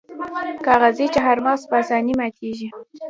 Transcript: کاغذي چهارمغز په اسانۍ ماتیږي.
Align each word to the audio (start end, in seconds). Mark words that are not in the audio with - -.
کاغذي 0.67 1.07
چهارمغز 1.15 1.61
په 1.69 1.75
اسانۍ 1.83 2.13
ماتیږي. 2.19 2.67